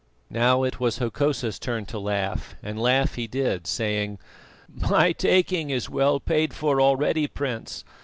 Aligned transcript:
Now 0.31 0.63
it 0.63 0.79
was 0.79 0.97
Hokosa's 0.97 1.59
turn 1.59 1.85
to 1.85 1.99
laugh, 1.99 2.55
and 2.63 2.81
laugh 2.81 3.13
he 3.13 3.27
did, 3.27 3.67
saying: 3.67 4.17
"My 4.67 5.11
taking 5.11 5.69
is 5.69 5.91
well 5.91 6.19
paid 6.19 6.55
for 6.55 6.81
already, 6.81 7.27
Prince. 7.27 7.83